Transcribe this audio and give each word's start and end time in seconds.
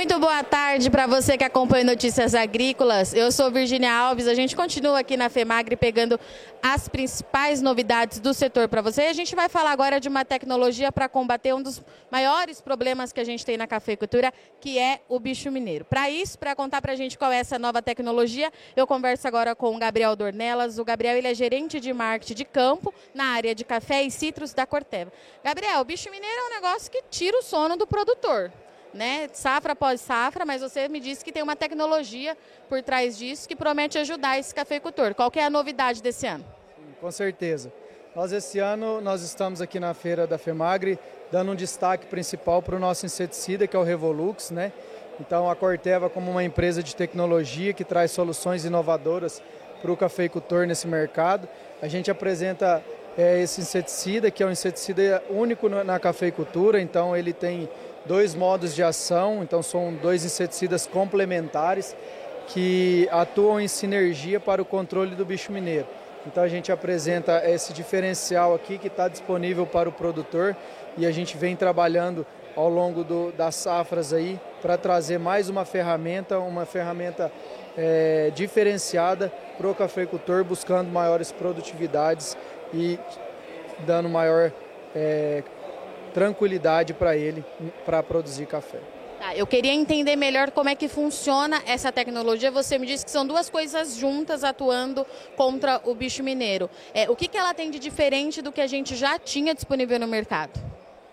Muito 0.00 0.18
boa 0.18 0.42
tarde 0.42 0.88
para 0.88 1.06
você 1.06 1.36
que 1.36 1.44
acompanha 1.44 1.84
Notícias 1.84 2.34
Agrícolas. 2.34 3.12
Eu 3.12 3.30
sou 3.30 3.50
Virginia 3.50 3.92
Alves. 3.92 4.26
A 4.26 4.32
gente 4.32 4.56
continua 4.56 5.00
aqui 5.00 5.14
na 5.14 5.28
FEMAGRE 5.28 5.76
pegando 5.76 6.18
as 6.62 6.88
principais 6.88 7.60
novidades 7.60 8.18
do 8.18 8.32
setor 8.32 8.66
para 8.66 8.80
você. 8.80 9.02
A 9.02 9.12
gente 9.12 9.36
vai 9.36 9.50
falar 9.50 9.72
agora 9.72 10.00
de 10.00 10.08
uma 10.08 10.24
tecnologia 10.24 10.90
para 10.90 11.06
combater 11.06 11.52
um 11.52 11.62
dos 11.62 11.82
maiores 12.10 12.62
problemas 12.62 13.12
que 13.12 13.20
a 13.20 13.24
gente 13.24 13.44
tem 13.44 13.58
na 13.58 13.66
cafeicultura, 13.66 14.32
que 14.58 14.78
é 14.78 15.02
o 15.06 15.20
bicho 15.20 15.50
mineiro. 15.50 15.84
Para 15.84 16.08
isso, 16.08 16.38
para 16.38 16.56
contar 16.56 16.80
para 16.80 16.92
a 16.92 16.96
gente 16.96 17.18
qual 17.18 17.30
é 17.30 17.36
essa 17.36 17.58
nova 17.58 17.82
tecnologia, 17.82 18.50
eu 18.74 18.86
converso 18.86 19.28
agora 19.28 19.54
com 19.54 19.76
o 19.76 19.78
Gabriel 19.78 20.16
Dornelas. 20.16 20.78
O 20.78 20.84
Gabriel 20.84 21.18
ele 21.18 21.28
é 21.28 21.34
gerente 21.34 21.78
de 21.78 21.92
marketing 21.92 22.34
de 22.36 22.44
campo 22.46 22.94
na 23.14 23.24
área 23.34 23.54
de 23.54 23.66
café 23.66 24.02
e 24.02 24.10
citros 24.10 24.54
da 24.54 24.64
Corteva. 24.64 25.12
Gabriel, 25.44 25.82
o 25.82 25.84
bicho 25.84 26.10
mineiro 26.10 26.40
é 26.40 26.46
um 26.46 26.54
negócio 26.54 26.90
que 26.90 27.02
tira 27.10 27.38
o 27.38 27.42
sono 27.42 27.76
do 27.76 27.86
produtor 27.86 28.50
né, 28.92 29.28
safra 29.32 29.72
após 29.72 30.00
safra, 30.00 30.44
mas 30.44 30.62
você 30.62 30.88
me 30.88 31.00
disse 31.00 31.24
que 31.24 31.32
tem 31.32 31.42
uma 31.42 31.56
tecnologia 31.56 32.36
por 32.68 32.82
trás 32.82 33.16
disso 33.16 33.48
que 33.48 33.56
promete 33.56 33.98
ajudar 33.98 34.38
esse 34.38 34.54
cafeicultor. 34.54 35.14
Qual 35.14 35.30
é 35.36 35.44
a 35.44 35.50
novidade 35.50 36.02
desse 36.02 36.26
ano? 36.26 36.44
Sim, 36.76 36.94
com 37.00 37.10
certeza. 37.10 37.72
Nós 38.14 38.32
esse 38.32 38.58
ano 38.58 39.00
nós 39.00 39.22
estamos 39.22 39.60
aqui 39.60 39.78
na 39.78 39.94
feira 39.94 40.26
da 40.26 40.36
Femagre 40.36 40.98
dando 41.30 41.52
um 41.52 41.54
destaque 41.54 42.06
principal 42.06 42.60
para 42.60 42.74
o 42.74 42.78
nosso 42.78 43.06
inseticida, 43.06 43.66
que 43.66 43.76
é 43.76 43.78
o 43.78 43.84
Revolux, 43.84 44.50
né? 44.50 44.72
Então 45.20 45.48
a 45.48 45.54
Corteva 45.54 46.10
como 46.10 46.30
uma 46.30 46.42
empresa 46.42 46.82
de 46.82 46.96
tecnologia 46.96 47.72
que 47.72 47.84
traz 47.84 48.10
soluções 48.10 48.64
inovadoras 48.64 49.40
para 49.80 49.92
o 49.92 49.96
cafeicultor 49.96 50.66
nesse 50.66 50.88
mercado. 50.88 51.48
A 51.80 51.86
gente 51.86 52.10
apresenta 52.10 52.82
é, 53.16 53.40
esse 53.40 53.60
inseticida, 53.60 54.30
que 54.30 54.42
é 54.42 54.46
um 54.46 54.50
inseticida 54.50 55.22
único 55.30 55.68
na 55.68 55.98
cafeicultura, 55.98 56.80
então 56.80 57.16
ele 57.16 57.32
tem 57.32 57.68
dois 58.06 58.34
modos 58.34 58.74
de 58.74 58.82
ação, 58.82 59.42
então 59.42 59.62
são 59.62 59.92
dois 59.94 60.24
inseticidas 60.24 60.86
complementares 60.86 61.96
que 62.48 63.08
atuam 63.12 63.60
em 63.60 63.68
sinergia 63.68 64.40
para 64.40 64.60
o 64.60 64.64
controle 64.64 65.14
do 65.14 65.24
bicho 65.24 65.52
mineiro. 65.52 65.86
Então 66.26 66.42
a 66.42 66.48
gente 66.48 66.70
apresenta 66.70 67.42
esse 67.48 67.72
diferencial 67.72 68.54
aqui 68.54 68.76
que 68.76 68.88
está 68.88 69.08
disponível 69.08 69.66
para 69.66 69.88
o 69.88 69.92
produtor 69.92 70.56
e 70.96 71.06
a 71.06 71.10
gente 71.10 71.36
vem 71.36 71.56
trabalhando 71.56 72.26
ao 72.56 72.68
longo 72.68 73.04
do, 73.04 73.32
das 73.32 73.54
safras 73.54 74.12
aí 74.12 74.38
para 74.60 74.76
trazer 74.76 75.18
mais 75.18 75.48
uma 75.48 75.64
ferramenta, 75.64 76.38
uma 76.38 76.66
ferramenta 76.66 77.32
é, 77.76 78.30
diferenciada 78.34 79.32
para 79.56 79.68
o 79.68 79.74
cafeicultor, 79.74 80.44
buscando 80.44 80.90
maiores 80.90 81.32
produtividades 81.32 82.36
e 82.74 82.98
dando 83.86 84.08
maior 84.08 84.52
é, 84.94 85.42
tranquilidade 86.12 86.94
para 86.94 87.16
ele 87.16 87.44
para 87.84 88.02
produzir 88.02 88.46
café. 88.46 88.78
Tá, 89.20 89.36
eu 89.36 89.46
queria 89.46 89.72
entender 89.72 90.16
melhor 90.16 90.50
como 90.50 90.70
é 90.70 90.74
que 90.74 90.88
funciona 90.88 91.62
essa 91.66 91.92
tecnologia. 91.92 92.50
Você 92.50 92.78
me 92.78 92.86
disse 92.86 93.04
que 93.04 93.10
são 93.10 93.26
duas 93.26 93.50
coisas 93.50 93.94
juntas 93.94 94.42
atuando 94.42 95.06
contra 95.36 95.78
o 95.84 95.94
bicho 95.94 96.22
mineiro. 96.22 96.70
É, 96.94 97.08
o 97.10 97.14
que, 97.14 97.28
que 97.28 97.36
ela 97.36 97.52
tem 97.52 97.70
de 97.70 97.78
diferente 97.78 98.40
do 98.40 98.50
que 98.50 98.62
a 98.62 98.66
gente 98.66 98.96
já 98.96 99.18
tinha 99.18 99.54
disponível 99.54 100.00
no 100.00 100.06
mercado? 100.06 100.58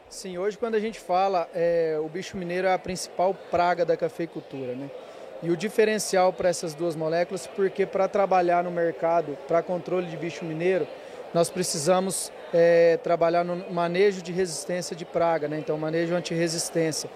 Sim, 0.09 0.37
hoje 0.37 0.57
quando 0.57 0.75
a 0.75 0.79
gente 0.79 0.97
fala, 0.97 1.49
é, 1.53 1.97
o 2.01 2.07
bicho 2.07 2.37
mineiro 2.37 2.65
é 2.65 2.73
a 2.73 2.79
principal 2.79 3.33
praga 3.51 3.83
da 3.85 3.97
cafeicultura, 3.97 4.73
né? 4.73 4.89
E 5.43 5.51
o 5.51 5.57
diferencial 5.57 6.31
para 6.31 6.47
essas 6.47 6.73
duas 6.73 6.95
moléculas, 6.95 7.45
porque 7.45 7.85
para 7.85 8.07
trabalhar 8.07 8.63
no 8.63 8.71
mercado, 8.71 9.37
para 9.49 9.61
controle 9.61 10.07
de 10.07 10.15
bicho 10.15 10.45
mineiro, 10.45 10.87
nós 11.33 11.49
precisamos 11.49 12.31
é, 12.53 12.97
trabalhar 13.03 13.43
no 13.43 13.71
manejo 13.71 14.21
de 14.21 14.31
resistência 14.31 14.95
de 14.95 15.05
praga, 15.05 15.47
né? 15.47 15.59
então 15.59 15.77
manejo 15.77 16.15
anti-resistência. 16.15 17.09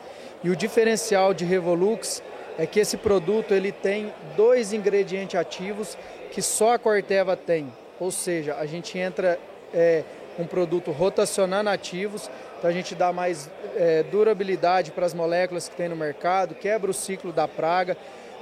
E 0.43 0.49
o 0.49 0.55
diferencial 0.55 1.33
de 1.33 1.45
Revolux 1.45 2.21
é 2.57 2.65
que 2.65 2.79
esse 2.79 2.97
produto 2.97 3.53
ele 3.53 3.71
tem 3.71 4.13
dois 4.35 4.73
ingredientes 4.73 5.39
ativos 5.39 5.97
que 6.31 6.41
só 6.41 6.73
a 6.73 6.79
Corteva 6.79 7.35
tem, 7.35 7.71
ou 7.99 8.11
seja, 8.11 8.55
a 8.55 8.65
gente 8.65 8.97
entra 8.97 9.39
é, 9.73 10.03
um 10.39 10.45
produto 10.45 10.91
rotacionando 10.91 11.69
ativos, 11.69 12.29
então 12.57 12.69
a 12.69 12.73
gente 12.73 12.95
dá 12.95 13.11
mais 13.11 13.49
é, 13.75 14.03
durabilidade 14.03 14.91
para 14.91 15.05
as 15.05 15.13
moléculas 15.13 15.67
que 15.67 15.75
tem 15.75 15.89
no 15.89 15.95
mercado, 15.95 16.55
quebra 16.55 16.89
o 16.89 16.93
ciclo 16.93 17.31
da 17.31 17.47
praga, 17.47 17.97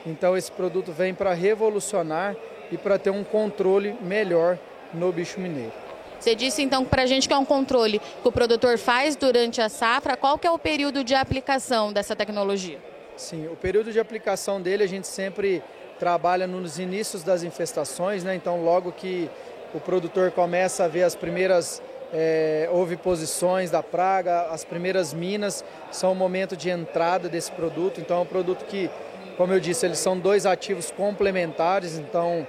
então 0.05 0.38
esse 0.38 0.51
produto 0.51 0.91
vem 0.91 1.13
para 1.13 1.33
revolucionar 1.33 2.35
e 2.71 2.77
para 2.77 2.97
ter 2.97 3.09
um 3.09 3.23
controle 3.23 3.95
melhor 4.01 4.57
no 4.94 5.11
bicho 5.11 5.39
mineiro. 5.39 5.72
Você 6.19 6.35
disse 6.35 6.61
então 6.61 6.83
para 6.83 7.03
a 7.03 7.05
gente 7.05 7.27
que 7.27 7.33
é 7.33 7.38
um 7.38 7.45
controle 7.45 8.00
que 8.00 8.27
o 8.27 8.31
produtor 8.31 8.77
faz 8.77 9.16
durante 9.16 9.61
a 9.61 9.69
safra. 9.69 10.17
Qual 10.17 10.38
que 10.38 10.45
é 10.45 10.51
o 10.51 10.59
período 10.59 11.03
de 11.03 11.16
aplicação 11.16 11.94
dessa 11.94 12.16
tecnologia? 12.16 12.77
Sim, 13.16 13.47
o 13.47 13.55
período 13.55 13.91
de 13.91 14.00
aplicação 14.00 14.61
dele 14.61 14.83
a 14.83 14.88
gente 14.88 15.07
sempre 15.07 15.63
trabalha 15.97 16.45
nos 16.47 16.77
inícios 16.77 17.23
das 17.23 17.44
infestações, 17.44 18.23
né? 18.23 18.35
Então 18.35 18.63
logo 18.63 18.91
que 18.91 19.29
o 19.73 19.79
produtor 19.79 20.31
começa 20.31 20.85
a 20.85 20.88
ver 20.88 21.03
as 21.03 21.16
primeiras 21.16 21.81
é, 22.13 22.69
oviposições 22.71 23.69
da 23.69 23.83
praga, 23.83 24.47
as 24.50 24.66
primeiras 24.66 25.13
minas 25.13 25.63
são 25.91 26.11
o 26.11 26.16
momento 26.16 26.57
de 26.57 26.69
entrada 26.69 27.29
desse 27.29 27.51
produto. 27.51 28.01
Então 28.01 28.17
é 28.17 28.21
um 28.21 28.25
produto 28.25 28.66
que, 28.66 28.89
como 29.38 29.53
eu 29.53 29.59
disse, 29.59 29.85
eles 29.85 30.00
são 30.00 30.17
dois 30.17 30.45
ativos 30.45 30.91
complementares. 30.91 31.97
Então 31.97 32.47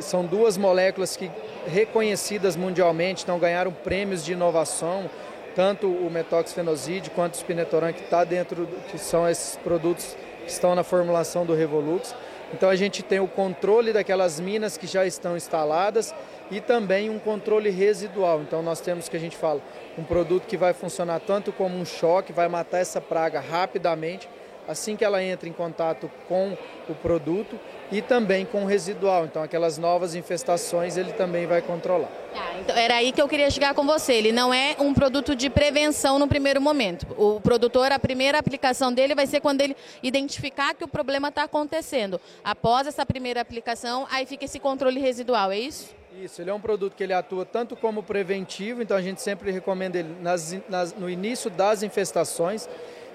são 0.00 0.24
duas 0.24 0.56
moléculas 0.56 1.16
que 1.16 1.30
reconhecidas 1.66 2.56
mundialmente, 2.56 3.22
então 3.22 3.38
ganharam 3.38 3.72
prêmios 3.72 4.24
de 4.24 4.32
inovação, 4.32 5.10
tanto 5.54 5.86
o 5.86 6.10
metoxfenoside 6.10 7.10
quanto 7.10 7.34
o 7.34 7.36
spinetoran 7.36 7.92
que 7.92 8.02
está 8.02 8.24
dentro, 8.24 8.68
que 8.90 8.98
são 8.98 9.28
esses 9.28 9.56
produtos 9.56 10.16
que 10.44 10.50
estão 10.50 10.74
na 10.74 10.84
formulação 10.84 11.44
do 11.44 11.54
Revolux. 11.54 12.14
Então 12.52 12.68
a 12.68 12.76
gente 12.76 13.02
tem 13.02 13.18
o 13.18 13.26
controle 13.26 13.92
daquelas 13.92 14.38
minas 14.38 14.76
que 14.76 14.86
já 14.86 15.04
estão 15.04 15.36
instaladas 15.36 16.14
e 16.50 16.60
também 16.60 17.10
um 17.10 17.18
controle 17.18 17.70
residual. 17.70 18.40
Então 18.40 18.62
nós 18.62 18.80
temos 18.80 19.08
que 19.08 19.16
a 19.16 19.20
gente 19.20 19.36
fala 19.36 19.60
um 19.98 20.04
produto 20.04 20.46
que 20.46 20.56
vai 20.56 20.72
funcionar 20.72 21.20
tanto 21.20 21.52
como 21.52 21.76
um 21.76 21.84
choque, 21.84 22.32
vai 22.32 22.48
matar 22.48 22.78
essa 22.78 23.00
praga 23.00 23.40
rapidamente, 23.40 24.28
assim 24.68 24.96
que 24.96 25.04
ela 25.04 25.22
entra 25.22 25.48
em 25.48 25.52
contato 25.52 26.10
com 26.28 26.56
o 26.88 26.94
produto 26.94 27.58
e 27.90 28.02
também 28.02 28.44
com 28.44 28.64
o 28.64 28.66
residual. 28.66 29.24
Então, 29.24 29.42
aquelas 29.42 29.78
novas 29.78 30.14
infestações 30.14 30.96
ele 30.96 31.12
também 31.12 31.46
vai 31.46 31.62
controlar. 31.62 32.10
Ah, 32.34 32.60
então 32.60 32.76
era 32.76 32.96
aí 32.96 33.12
que 33.12 33.22
eu 33.22 33.28
queria 33.28 33.50
chegar 33.50 33.74
com 33.74 33.86
você. 33.86 34.14
Ele 34.14 34.32
não 34.32 34.52
é 34.52 34.76
um 34.78 34.92
produto 34.92 35.34
de 35.34 35.48
prevenção 35.48 36.18
no 36.18 36.28
primeiro 36.28 36.60
momento. 36.60 37.06
O 37.16 37.40
produtor, 37.40 37.92
a 37.92 37.98
primeira 37.98 38.38
aplicação 38.38 38.92
dele 38.92 39.14
vai 39.14 39.26
ser 39.26 39.40
quando 39.40 39.60
ele 39.60 39.76
identificar 40.02 40.74
que 40.74 40.84
o 40.84 40.88
problema 40.88 41.28
está 41.28 41.44
acontecendo. 41.44 42.20
Após 42.42 42.86
essa 42.86 43.06
primeira 43.06 43.40
aplicação, 43.40 44.06
aí 44.10 44.26
fica 44.26 44.44
esse 44.44 44.58
controle 44.58 45.00
residual, 45.00 45.50
é 45.52 45.58
isso? 45.58 45.94
Isso, 46.22 46.40
ele 46.40 46.48
é 46.48 46.54
um 46.54 46.60
produto 46.60 46.94
que 46.94 47.02
ele 47.02 47.12
atua 47.12 47.44
tanto 47.44 47.76
como 47.76 48.02
preventivo, 48.02 48.80
então 48.80 48.96
a 48.96 49.02
gente 49.02 49.20
sempre 49.20 49.50
recomenda 49.50 49.98
ele 49.98 50.16
nas, 50.22 50.56
nas, 50.66 50.94
no 50.94 51.10
início 51.10 51.50
das 51.50 51.82
infestações. 51.82 52.66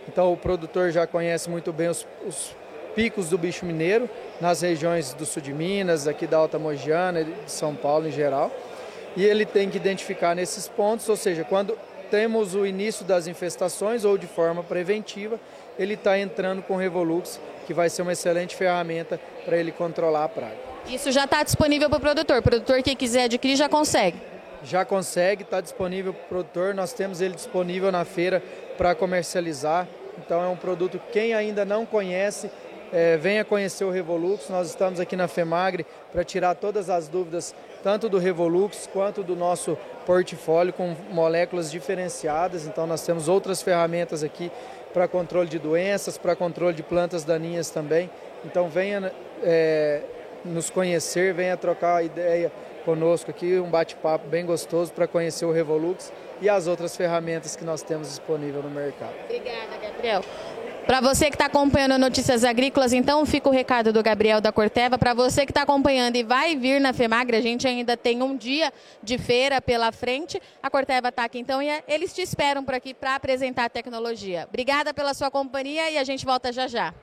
Então 0.08 0.32
o 0.32 0.38
produtor 0.38 0.92
já 0.92 1.06
conhece 1.06 1.50
muito 1.50 1.72
bem 1.72 1.90
os, 1.90 2.06
os 2.26 2.56
picos 2.96 3.30
do 3.30 3.38
bicho 3.38 3.66
mineiro 3.66 4.10
nas 4.40 4.62
regiões 4.62 5.14
do 5.14 5.26
sul 5.26 5.42
de 5.42 5.54
Minas, 5.54 6.08
aqui 6.08 6.28
da 6.28 6.38
Alta 6.38 6.60
Mogiana, 6.60 7.24
de 7.24 7.34
São 7.52 7.76
Paulo 7.76 8.08
em 8.08 8.12
geral. 8.12 8.52
E 9.16 9.24
ele 9.24 9.46
tem 9.46 9.70
que 9.70 9.78
identificar 9.78 10.36
nesses 10.36 10.68
pontos, 10.68 11.08
ou 11.10 11.18
seja, 11.18 11.44
quando 11.44 11.78
temos 12.10 12.56
o 12.56 12.66
início 12.66 13.06
das 13.06 13.28
infestações 13.28 14.04
ou 14.04 14.18
de 14.18 14.28
forma 14.28 14.62
preventiva, 14.64 15.40
ele 15.80 15.94
está 15.94 16.20
entrando 16.20 16.62
com 16.62 16.74
o 16.74 16.78
Revolux, 16.78 17.40
que 17.66 17.74
vai 17.74 17.90
ser 17.90 18.02
uma 18.02 18.12
excelente 18.12 18.56
ferramenta 18.56 19.20
para 19.46 19.58
ele 19.58 19.72
controlar 19.72 20.26
a 20.26 20.30
praga. 20.30 20.58
Isso 20.88 21.12
já 21.12 21.24
está 21.24 21.42
disponível 21.44 21.90
para 21.90 21.98
o 21.98 22.02
produtor. 22.02 22.40
O 22.40 22.42
produtor 22.42 22.82
que 22.84 22.96
quiser 22.96 23.24
adquirir 23.24 23.56
já 23.56 23.70
consegue. 23.70 24.18
Já 24.64 24.84
consegue, 24.84 25.44
está 25.44 25.62
disponível 25.62 26.14
para 26.14 26.24
o 26.24 26.28
produtor. 26.28 26.74
Nós 26.74 26.92
temos 26.94 27.22
ele 27.22 27.34
disponível 27.34 27.92
na 27.92 28.04
feira 28.04 28.44
para 28.82 28.96
comercializar. 28.96 29.88
Então 30.18 30.44
é 30.44 30.48
um 30.48 30.56
produto 30.56 30.98
que 30.98 31.12
quem 31.12 31.36
ainda 31.36 31.64
não 31.64 31.86
conhece, 31.86 32.50
é, 32.92 33.16
venha 33.16 33.46
conhecer 33.46 33.84
o 33.84 33.92
Revolux. 33.92 34.50
Nós 34.50 34.70
estamos 34.70 35.00
aqui 35.00 35.16
na 35.16 35.28
FEMAGRE 35.28 35.86
para 36.12 36.24
tirar 36.24 36.56
todas 36.56 36.90
as 36.90 37.08
dúvidas, 37.08 37.54
tanto 37.84 38.10
do 38.10 38.18
Revolux 38.18 38.90
quanto 38.92 39.22
do 39.22 39.36
nosso 39.36 39.78
portfólio 40.04 40.74
com 40.74 40.96
moléculas 41.12 41.70
diferenciadas. 41.70 42.66
Então 42.66 42.88
nós 42.88 43.06
temos 43.06 43.28
outras 43.28 43.62
ferramentas 43.62 44.24
aqui 44.24 44.52
para 44.92 45.08
controle 45.08 45.48
de 45.48 45.60
doenças, 45.60 46.18
para 46.18 46.36
controle 46.36 46.74
de 46.74 46.82
plantas 46.82 47.24
daninhas 47.24 47.70
também. 47.70 48.10
Então 48.44 48.68
venha 48.68 49.14
é, 49.44 50.02
nos 50.44 50.72
conhecer, 50.72 51.36
venha 51.36 51.56
trocar 51.56 52.04
ideia 52.04 52.52
conosco 52.82 53.32
aqui, 53.32 53.60
um 53.60 53.70
bate-papo 53.70 54.28
bem 54.28 54.46
gostoso 54.46 54.92
para 54.92 55.08
conhecer 55.08 55.46
o 55.46 55.52
Revolux 55.52 56.12
e 56.42 56.50
as 56.50 56.68
outras 56.68 56.96
ferramentas 56.96 57.56
que 57.56 57.64
nós 57.64 57.82
temos 57.82 58.08
disponível 58.10 58.62
no 58.62 58.70
mercado. 58.70 59.14
Obrigada, 59.26 59.78
Gabriel. 59.82 60.24
Para 60.86 61.00
você 61.00 61.30
que 61.30 61.36
está 61.36 61.46
acompanhando 61.46 61.98
Notícias 61.98 62.44
Agrícolas, 62.44 62.92
então 62.92 63.26
fica 63.26 63.48
o 63.48 63.52
recado 63.52 63.94
do 63.94 64.02
Gabriel 64.02 64.42
da 64.42 64.52
Corteva. 64.52 64.98
Para 64.98 65.14
você 65.14 65.46
que 65.46 65.52
está 65.52 65.62
acompanhando 65.62 66.16
e 66.16 66.24
vai 66.24 66.56
vir 66.56 66.82
na 66.82 66.92
FEMAGRE, 66.92 67.38
a 67.38 67.42
gente 67.42 67.68
ainda 67.68 67.96
tem 67.96 68.22
um 68.22 68.36
dia 68.36 68.74
de 69.02 69.18
feira 69.18 69.62
pela 69.62 69.92
frente. 69.92 70.42
A 70.62 70.70
Corteva 70.70 71.10
está 71.10 71.24
aqui 71.24 71.40
então 71.40 71.62
e 71.62 71.70
é, 71.70 71.84
eles 71.88 72.14
te 72.14 72.22
esperam 72.22 72.64
por 72.64 72.74
aqui 72.74 72.94
para 72.94 73.16
apresentar 73.16 73.66
a 73.66 73.70
tecnologia. 73.70 74.46
Obrigada 74.50 74.94
pela 74.94 75.14
sua 75.14 75.30
companhia 75.30 75.90
e 75.92 75.98
a 75.98 76.04
gente 76.04 76.26
volta 76.26 76.52
já 76.52 76.68
já. 76.68 76.94